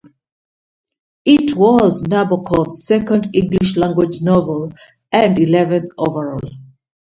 [1.25, 4.73] It was Nabokov's second English-language novel
[5.11, 6.39] and eleventh overall.